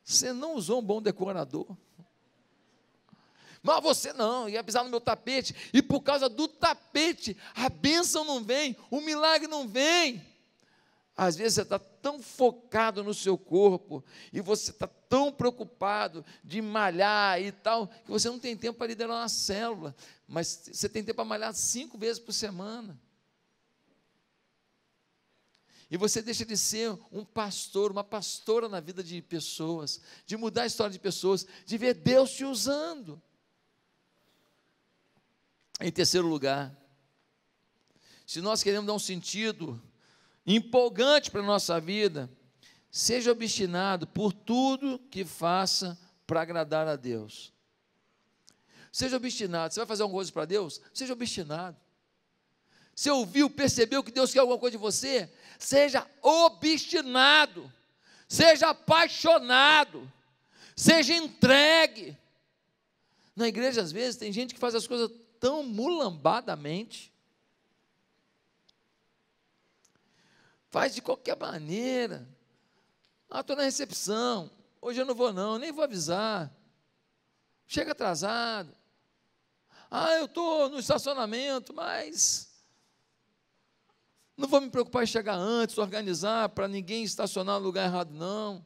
[0.06, 1.68] Você não usou um bom decorador.
[3.62, 8.24] Mas você não, ia pisar no meu tapete, e por causa do tapete, a bênção
[8.24, 10.24] não vem, o milagre não vem.
[11.18, 16.62] Às vezes você está tão focado no seu corpo e você está tão preocupado de
[16.62, 19.96] malhar e tal, que você não tem tempo para liderar uma célula,
[20.28, 23.02] mas você tem tempo para malhar cinco vezes por semana.
[25.90, 30.62] E você deixa de ser um pastor, uma pastora na vida de pessoas, de mudar
[30.62, 33.20] a história de pessoas, de ver Deus te usando.
[35.80, 36.72] Em terceiro lugar,
[38.28, 39.82] se nós queremos dar um sentido
[40.46, 42.30] empolgante para a nossa vida,
[42.92, 47.54] seja obstinado por tudo que faça para agradar a Deus.
[48.92, 49.74] Seja obstinado.
[49.74, 50.80] Você vai fazer alguma coisa para Deus?
[50.94, 51.78] Seja obstinado.
[52.96, 55.30] Você ouviu, percebeu que Deus quer alguma coisa de você?
[55.60, 57.70] Seja obstinado.
[58.30, 60.10] Seja apaixonado.
[60.78, 62.18] Seja entregue.
[63.36, 67.12] Na igreja, às vezes, tem gente que faz as coisas tão mulambadamente.
[70.76, 72.28] Faz de qualquer maneira.
[73.30, 74.52] Ah, estou na recepção.
[74.82, 76.54] Hoje eu não vou, não, nem vou avisar.
[77.66, 78.76] Chega atrasado.
[79.90, 82.54] Ah, eu estou no estacionamento, mas
[84.36, 88.66] não vou me preocupar em chegar antes, organizar para ninguém estacionar no lugar errado, não.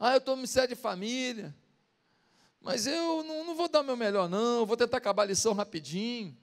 [0.00, 1.54] Ah, eu estou no ministério de família,
[2.58, 5.52] mas eu não, não vou dar o meu melhor, não, vou tentar acabar a lição
[5.52, 6.34] rapidinho.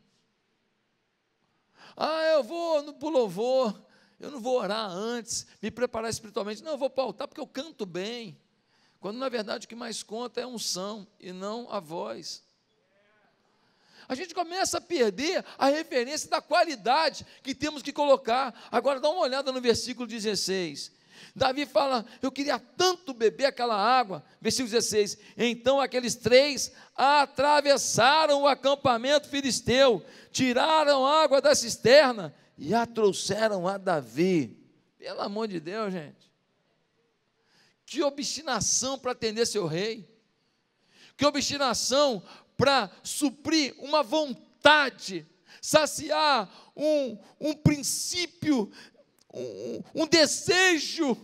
[1.98, 3.84] Ah, eu vou no louvor,
[4.24, 6.64] eu não vou orar antes, me preparar espiritualmente.
[6.64, 8.40] Não, eu vou pautar porque eu canto bem.
[9.02, 12.42] Quando na verdade o que mais conta é a unção e não a voz.
[14.08, 18.70] A gente começa a perder a referência da qualidade que temos que colocar.
[18.72, 20.92] Agora dá uma olhada no versículo 16.
[21.36, 24.24] Davi fala: Eu queria tanto beber aquela água.
[24.40, 32.86] Versículo 16: Então aqueles três atravessaram o acampamento filisteu, tiraram água da cisterna e a
[32.86, 34.58] trouxeram a Davi.
[34.98, 36.32] Pelo amor de Deus, gente.
[37.86, 40.10] Que obstinação para atender seu rei.
[41.18, 42.24] Que obstinação
[42.56, 45.28] para suprir uma vontade,
[45.62, 48.72] saciar um, um princípio,
[49.34, 51.18] um, um desejo,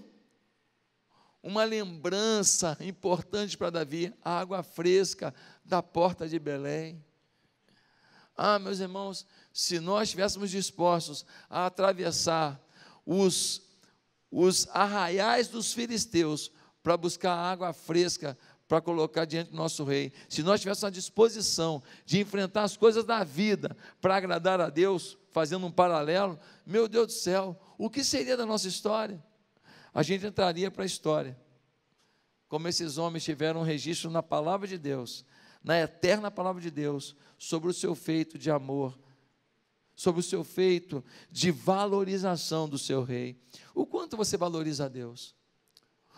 [1.42, 7.02] uma lembrança importante para Davi, a água fresca da porta de Belém.
[8.36, 12.62] Ah, meus irmãos, se nós estivéssemos dispostos a atravessar
[13.06, 13.62] os,
[14.32, 16.52] os arraiais dos filisteus
[16.84, 21.82] para buscar água fresca para colocar diante do nosso rei, se nós tivéssemos a disposição
[22.06, 27.08] de enfrentar as coisas da vida para agradar a Deus, fazendo um paralelo, meu Deus
[27.08, 29.24] do céu, o que seria da nossa história?
[29.92, 31.36] A gente entraria para a história,
[32.48, 35.26] como esses homens tiveram um registro na palavra de Deus,
[35.64, 39.00] na eterna palavra de Deus, sobre o seu feito de amor
[40.00, 43.38] sobre o seu feito de valorização do seu rei.
[43.76, 45.36] O quanto você valoriza a Deus?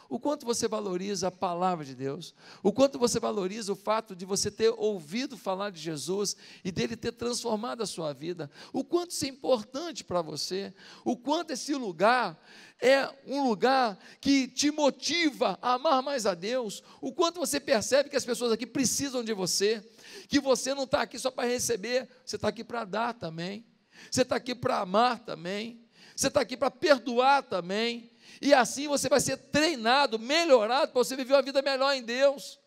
[0.08, 2.36] O quanto você valoriza a palavra de Deus?
[2.62, 6.96] O quanto você valoriza o fato de você ter ouvido falar de Jesus e dele
[6.96, 8.52] ter transformado a sua vida?
[8.72, 10.72] O quanto isso é importante para você?
[11.04, 12.39] O quanto esse lugar
[12.80, 16.84] é um lugar que te motiva a amar mais a Deus?
[17.02, 19.84] O quanto você percebe que as pessoas aqui precisam de você?
[20.28, 23.70] Que você não está aqui só para receber, você está aqui para dar também.
[24.09, 25.85] Você está aqui para amar também.
[26.15, 28.12] Você está aqui para perdoar também.
[28.41, 32.60] E assim você vai ser treinado, melhorado, para você viver uma vida melhor em Deus.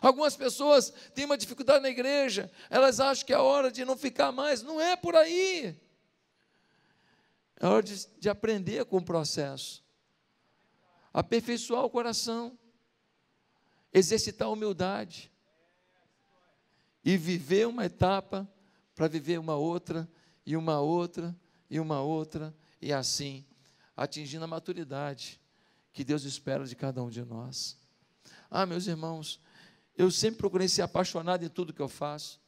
[0.00, 4.32] Algumas pessoas têm uma dificuldade na igreja, elas acham que é hora de não ficar
[4.32, 4.62] mais.
[4.62, 5.76] Não é por aí.
[7.60, 9.84] É hora de, de aprender com o processo,
[11.12, 12.58] aperfeiçoar o coração,
[13.92, 15.30] exercitar a humildade
[17.04, 18.48] e viver uma etapa
[18.94, 20.08] para viver uma outra,
[20.46, 21.34] e uma outra,
[21.68, 23.44] e uma outra, e assim,
[23.96, 25.40] atingindo a maturidade
[25.92, 27.76] que Deus espera de cada um de nós.
[28.50, 29.40] Ah, meus irmãos,
[29.96, 32.40] eu sempre procurei ser apaixonado em tudo que eu faço.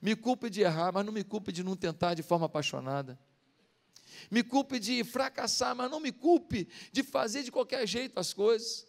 [0.00, 3.18] Me culpe de errar, mas não me culpe de não tentar de forma apaixonada.
[4.30, 8.86] Me culpe de fracassar, mas não me culpe de fazer de qualquer jeito as coisas.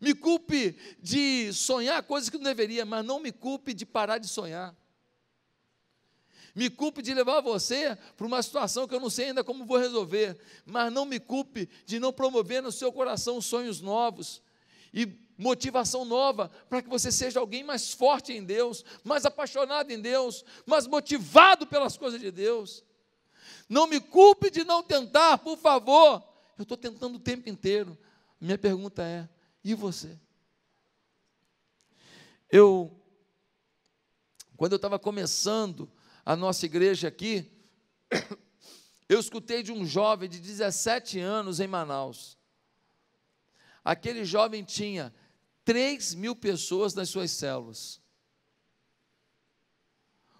[0.00, 4.28] Me culpe de sonhar coisas que não deveria, mas não me culpe de parar de
[4.28, 4.74] sonhar.
[6.54, 9.76] Me culpe de levar você para uma situação que eu não sei ainda como vou
[9.76, 14.40] resolver, mas não me culpe de não promover no seu coração sonhos novos
[14.92, 20.00] e motivação nova para que você seja alguém mais forte em Deus, mais apaixonado em
[20.00, 22.84] Deus, mais motivado pelas coisas de Deus.
[23.68, 26.22] Não me culpe de não tentar, por favor.
[26.56, 27.98] Eu estou tentando o tempo inteiro.
[28.40, 29.28] Minha pergunta é:
[29.64, 30.16] e você?
[32.48, 32.96] Eu,
[34.56, 35.90] quando eu estava começando
[36.24, 37.50] a nossa igreja aqui,
[39.08, 42.38] eu escutei de um jovem de 17 anos em Manaus.
[43.84, 45.14] Aquele jovem tinha
[45.64, 48.00] 3 mil pessoas nas suas células.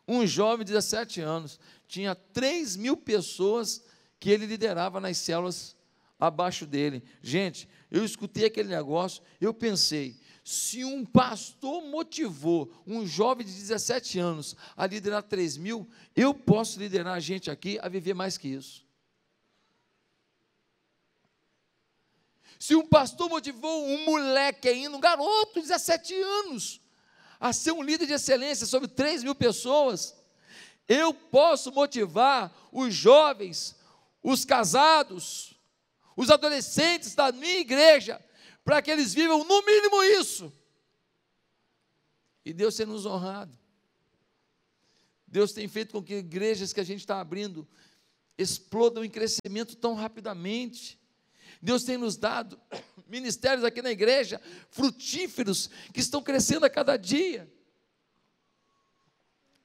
[0.07, 3.85] Um jovem de 17 anos tinha 3 mil pessoas
[4.19, 5.77] que ele liderava nas células
[6.19, 7.03] abaixo dele.
[7.23, 14.19] Gente, eu escutei aquele negócio, eu pensei, se um pastor motivou um jovem de 17
[14.19, 18.49] anos a liderar 3 mil, eu posso liderar a gente aqui a viver mais que
[18.49, 18.85] isso.
[22.59, 26.79] Se um pastor motivou um moleque ainda, um garoto de 17 anos,
[27.41, 30.15] a ser um líder de excelência sobre 3 mil pessoas,
[30.87, 33.75] eu posso motivar os jovens,
[34.23, 35.55] os casados,
[36.15, 38.23] os adolescentes da minha igreja
[38.65, 40.53] para que eles vivam no mínimo isso.
[42.45, 43.57] E Deus tem nos honrado.
[45.27, 47.69] Deus tem feito com que igrejas que a gente está abrindo
[48.39, 50.99] explodam em crescimento tão rapidamente.
[51.61, 52.59] Deus tem nos dado
[53.07, 54.41] ministérios aqui na igreja
[54.71, 57.51] frutíferos que estão crescendo a cada dia.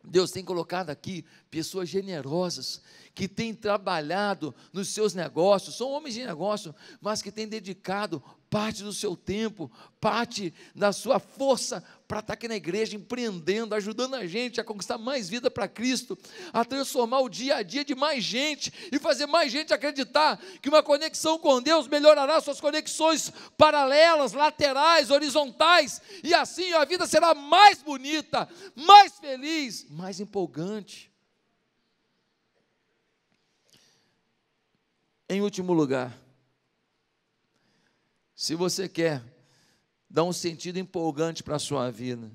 [0.03, 2.81] Deus tem colocado aqui pessoas generosas
[3.13, 8.81] que têm trabalhado nos seus negócios, são homens de negócio, mas que têm dedicado parte
[8.81, 9.71] do seu tempo,
[10.01, 14.97] parte da sua força para estar aqui na igreja empreendendo, ajudando a gente a conquistar
[14.97, 16.17] mais vida para Cristo,
[16.51, 20.69] a transformar o dia a dia de mais gente e fazer mais gente acreditar que
[20.69, 27.35] uma conexão com Deus melhorará suas conexões paralelas, laterais, horizontais, e assim a vida será
[27.35, 31.11] mais bonita, mais feliz, mais empolgante.
[35.29, 36.17] Em último lugar,
[38.39, 39.21] se você quer
[40.09, 42.31] dar um sentido empolgante para a sua vida,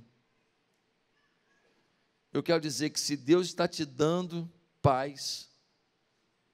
[2.31, 4.47] eu quero dizer que se Deus está te dando
[4.83, 5.49] paz,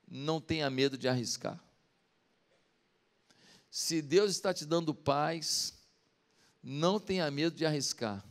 [0.07, 1.61] não tenha medo de arriscar.
[3.69, 5.75] Se Deus está te dando paz,
[6.63, 8.25] não tenha medo de arriscar.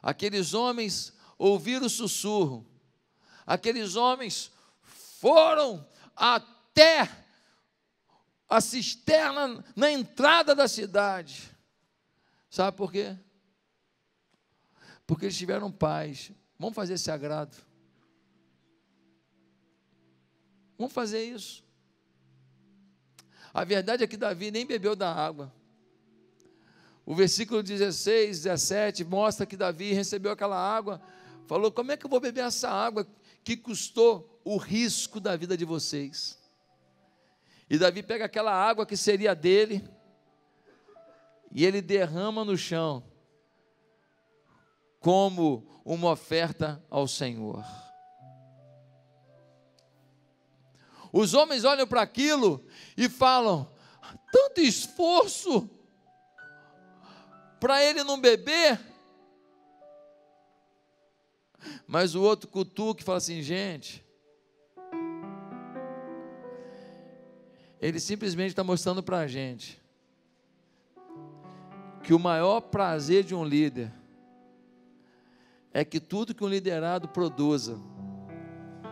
[0.00, 2.64] Aqueles homens ouviram o sussurro,
[3.44, 5.84] aqueles homens foram
[6.14, 7.23] até
[8.54, 11.50] a cisterna na entrada da cidade.
[12.48, 13.16] Sabe por quê?
[15.04, 16.30] Porque eles tiveram paz.
[16.56, 17.56] Vamos fazer esse agrado.
[20.78, 21.64] Vamos fazer isso.
[23.52, 25.52] A verdade é que Davi nem bebeu da água.
[27.04, 31.02] O versículo 16, 17 mostra que Davi recebeu aquela água,
[31.46, 33.04] falou: Como é que eu vou beber essa água
[33.42, 36.43] que custou o risco da vida de vocês?
[37.68, 39.88] E Davi pega aquela água que seria dele
[41.50, 43.02] e ele derrama no chão
[45.00, 47.64] como uma oferta ao Senhor.
[51.12, 53.72] Os homens olham para aquilo e falam:
[54.32, 55.70] tanto esforço
[57.60, 58.80] para ele não beber.
[61.86, 64.03] Mas o outro cutuca e fala assim: gente,
[67.80, 69.80] Ele simplesmente está mostrando para a gente
[72.02, 73.90] que o maior prazer de um líder
[75.72, 77.80] é que tudo que um liderado produza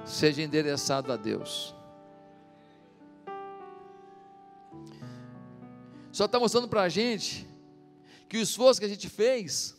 [0.04, 1.74] seja endereçado a Deus.
[6.10, 7.46] Só está mostrando para a gente
[8.28, 9.76] que o esforço que a gente fez,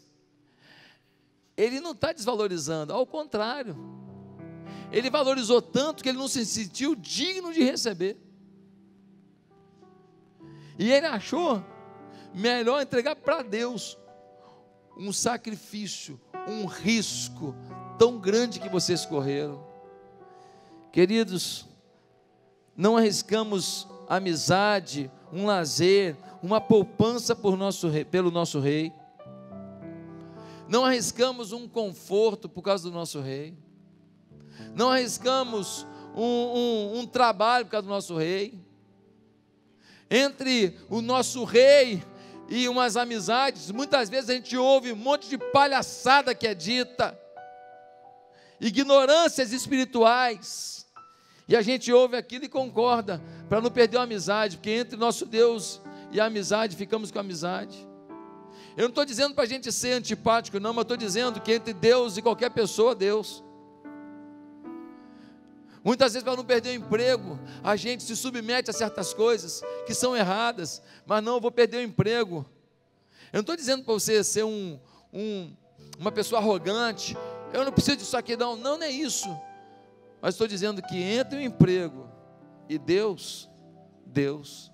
[1.57, 3.75] ele não está desvalorizando, ao contrário,
[4.91, 8.17] ele valorizou tanto que ele não se sentiu digno de receber.
[10.77, 11.63] E ele achou
[12.33, 13.97] melhor entregar para Deus
[14.97, 17.55] um sacrifício, um risco
[17.97, 19.63] tão grande que vocês correram.
[20.91, 21.65] Queridos,
[22.75, 28.91] não arriscamos amizade, um lazer, uma poupança nosso rei, pelo nosso rei.
[30.67, 33.57] Não arriscamos um conforto por causa do nosso rei.
[34.75, 38.62] Não arriscamos um, um, um trabalho por causa do nosso rei
[40.15, 42.03] entre o nosso rei
[42.47, 47.19] e umas amizades, muitas vezes a gente ouve um monte de palhaçada que é dita,
[48.61, 50.85] ignorâncias espirituais,
[51.47, 55.25] e a gente ouve aquilo e concorda, para não perder a amizade, porque entre nosso
[55.25, 57.75] Deus e a amizade, ficamos com a amizade.
[58.77, 61.73] Eu não estou dizendo para a gente ser antipático, não, mas estou dizendo que entre
[61.73, 63.43] Deus e qualquer pessoa, Deus.
[65.83, 69.93] Muitas vezes, para não perder o emprego, a gente se submete a certas coisas que
[69.93, 72.45] são erradas, mas não, eu vou perder o emprego.
[73.33, 74.79] Eu não estou dizendo para você ser um,
[75.11, 75.53] um,
[75.99, 77.17] uma pessoa arrogante,
[77.51, 79.27] eu não preciso disso aqui, não, não, não é isso.
[80.21, 82.09] Mas estou dizendo que entre o emprego
[82.69, 83.49] e Deus,
[84.05, 84.71] Deus.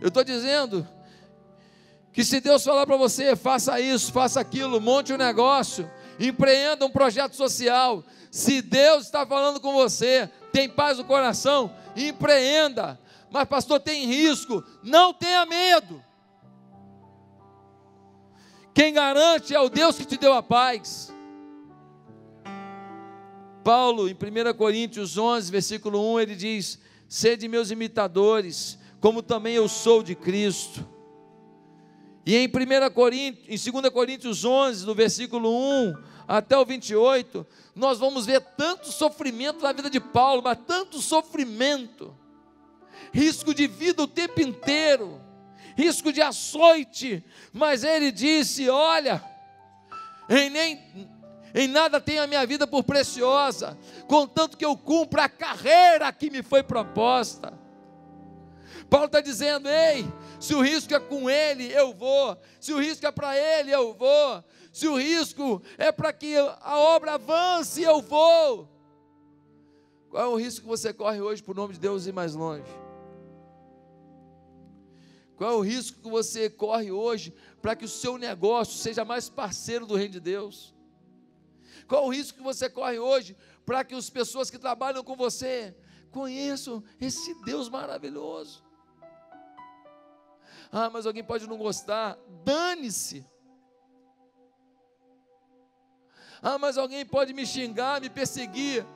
[0.00, 0.86] Eu estou dizendo
[2.12, 5.90] que se Deus falar para você, faça isso, faça aquilo, monte um negócio,
[6.28, 12.98] empreenda um projeto social, se Deus está falando com você, tem paz no coração, empreenda.
[13.30, 14.62] Mas, pastor, tem risco.
[14.82, 16.02] Não tenha medo.
[18.74, 21.12] Quem garante é o Deus que te deu a paz.
[23.64, 29.68] Paulo, em 1 Coríntios 11, versículo 1, ele diz: Sede meus imitadores, como também eu
[29.68, 30.86] sou de Cristo.
[32.24, 35.94] E em 1 Coríntios, em 2 Coríntios 11, no versículo 1,
[36.26, 42.16] até o 28, nós vamos ver tanto sofrimento na vida de Paulo, mas tanto sofrimento,
[43.12, 45.20] risco de vida o tempo inteiro,
[45.76, 49.22] risco de açoite, mas ele disse: Olha,
[50.28, 51.08] em, nem,
[51.54, 56.30] em nada tenho a minha vida por preciosa, contanto que eu cumpra a carreira que
[56.30, 57.52] me foi proposta.
[58.88, 60.06] Paulo está dizendo: Ei,
[60.42, 63.94] se o risco é com ele, eu vou, se o risco é para ele, eu
[63.94, 68.68] vou, se o risco é para que a obra avance, eu vou.
[70.10, 72.68] Qual é o risco que você corre hoje por nome de Deus ir mais longe?
[75.36, 79.28] Qual é o risco que você corre hoje para que o seu negócio seja mais
[79.28, 80.74] parceiro do reino de Deus?
[81.86, 85.14] Qual é o risco que você corre hoje para que as pessoas que trabalham com
[85.14, 85.72] você
[86.10, 88.71] conheçam esse Deus maravilhoso?
[90.72, 92.18] Ah, mas alguém pode não gostar.
[92.42, 93.26] Dane-se.
[96.42, 98.86] Ah, mas alguém pode me xingar, me perseguir.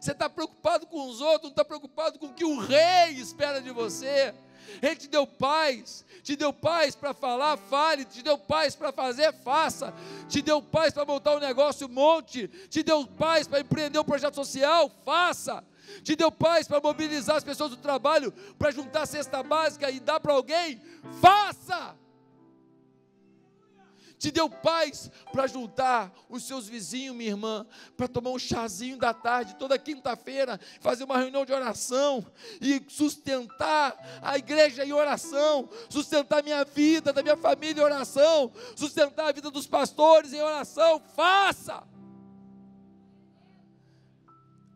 [0.00, 3.60] Você está preocupado com os outros, não está preocupado com o que o rei espera
[3.60, 4.34] de você.
[4.80, 9.32] Ele te deu paz, te deu paz para falar, fale, te deu paz para fazer,
[9.32, 9.92] faça,
[10.28, 14.34] te deu paz para montar um negócio, monte, te deu paz para empreender um projeto
[14.36, 15.62] social, faça,
[16.02, 20.00] te deu paz para mobilizar as pessoas do trabalho, para juntar a cesta básica e
[20.00, 20.80] dar para alguém,
[21.20, 21.96] faça
[24.22, 27.66] te deu paz para juntar os seus vizinhos, minha irmã,
[27.96, 32.24] para tomar um chazinho da tarde, toda quinta-feira, fazer uma reunião de oração
[32.60, 38.52] e sustentar a igreja em oração, sustentar a minha vida, da minha família em oração,
[38.76, 41.02] sustentar a vida dos pastores em oração.
[41.16, 41.82] Faça!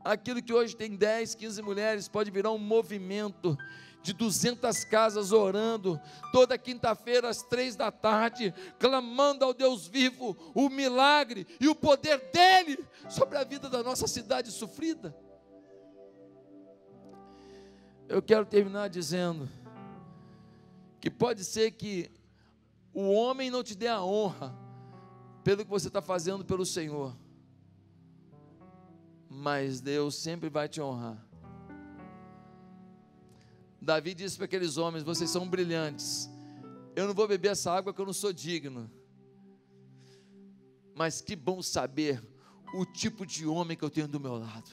[0.07, 3.59] Aquilo que hoje tem 10, 15 mulheres pode virar um movimento
[4.03, 6.01] de 200 casas orando,
[6.31, 12.31] toda quinta-feira às três da tarde, clamando ao Deus vivo o milagre e o poder
[12.31, 15.13] dele sobre a vida da nossa cidade sofrida.
[18.09, 19.49] Eu quero terminar dizendo
[21.01, 22.09] que pode ser que
[22.95, 24.57] o homem não te dê a honra
[25.43, 27.17] pelo que você está fazendo pelo Senhor,
[29.37, 31.27] mas Deus sempre vai te honrar
[33.87, 36.29] Davi disse para aqueles homens: Vocês são brilhantes.
[36.97, 38.91] Eu não vou beber essa água que eu não sou digno.
[40.93, 42.21] Mas que bom saber
[42.75, 44.69] o tipo de homem que eu tenho do meu lado.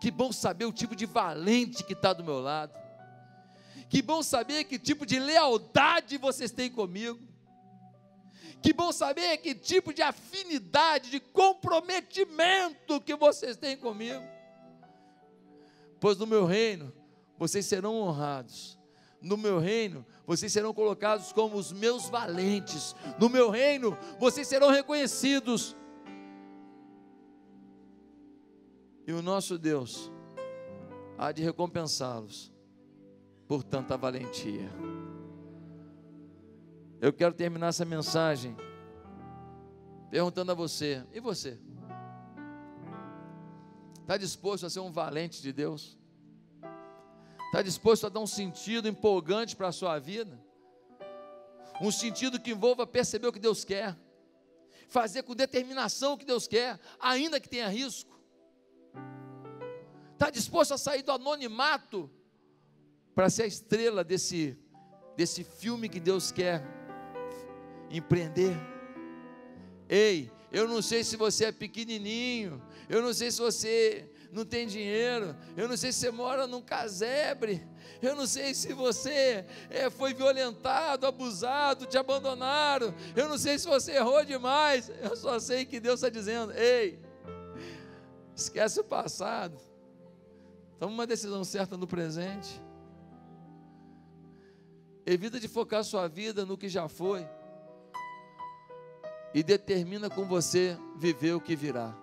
[0.00, 2.72] Que bom saber o tipo de valente que está do meu lado.
[3.88, 7.20] Que bom saber que tipo de lealdade vocês têm comigo.
[8.62, 14.22] Que bom saber que tipo de afinidade, de comprometimento que vocês têm comigo.
[15.98, 16.92] Pois no meu reino
[17.38, 18.78] vocês serão honrados.
[19.20, 22.94] No meu reino, vocês serão colocados como os meus valentes.
[23.18, 25.76] No meu reino, vocês serão reconhecidos.
[29.06, 30.10] E o nosso Deus
[31.18, 32.52] há de recompensá-los
[33.46, 34.70] por tanta valentia.
[37.00, 38.54] Eu quero terminar essa mensagem
[40.10, 41.58] perguntando a você: e você?
[44.02, 45.98] Está disposto a ser um valente de Deus?
[47.46, 50.38] Está disposto a dar um sentido empolgante para a sua vida?
[51.80, 53.96] Um sentido que envolva perceber o que Deus quer,
[54.86, 58.20] fazer com determinação o que Deus quer, ainda que tenha risco.
[60.12, 62.10] Está disposto a sair do anonimato
[63.14, 64.58] para ser a estrela desse,
[65.16, 66.79] desse filme que Deus quer
[67.90, 68.56] empreender.
[69.88, 74.66] Ei, eu não sei se você é pequenininho, eu não sei se você não tem
[74.66, 77.66] dinheiro, eu não sei se você mora num casebre,
[78.00, 83.66] eu não sei se você é, foi violentado, abusado, te abandonaram, eu não sei se
[83.66, 87.00] você errou demais, eu só sei que Deus está dizendo: ei,
[88.34, 89.56] esquece o passado,
[90.78, 92.62] toma uma decisão certa no presente,
[95.04, 97.26] evita de focar sua vida no que já foi,
[99.34, 101.94] e determina com você viver o que virá.